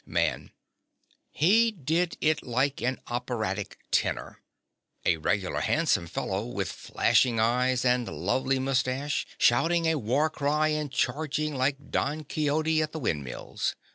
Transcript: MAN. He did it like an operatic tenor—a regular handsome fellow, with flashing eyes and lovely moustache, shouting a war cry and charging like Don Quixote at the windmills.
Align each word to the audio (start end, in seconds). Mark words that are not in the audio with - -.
MAN. 0.03 0.49
He 1.29 1.69
did 1.69 2.17
it 2.21 2.41
like 2.41 2.81
an 2.81 2.99
operatic 3.05 3.77
tenor—a 3.91 5.17
regular 5.17 5.59
handsome 5.59 6.07
fellow, 6.07 6.43
with 6.47 6.71
flashing 6.71 7.39
eyes 7.39 7.85
and 7.85 8.07
lovely 8.07 8.57
moustache, 8.57 9.27
shouting 9.37 9.85
a 9.85 9.99
war 9.99 10.31
cry 10.31 10.69
and 10.69 10.91
charging 10.91 11.53
like 11.53 11.91
Don 11.91 12.23
Quixote 12.23 12.81
at 12.81 12.93
the 12.93 12.99
windmills. 12.99 13.75